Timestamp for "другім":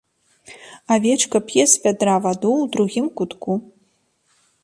2.77-3.05